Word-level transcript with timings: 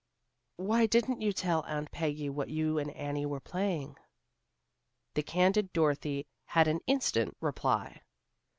"Why 0.57 0.87
didn't 0.87 1.21
you 1.21 1.31
tell 1.31 1.61
Aunt 1.67 1.91
Peggy 1.91 2.27
what 2.27 2.49
you 2.49 2.79
and 2.79 2.89
Annie 2.89 3.27
were 3.27 3.39
playing?" 3.39 3.97
The 5.13 5.21
candid 5.21 5.71
Dorothy 5.73 6.25
had 6.45 6.67
an 6.67 6.79
instant 6.87 7.37
reply. 7.39 8.01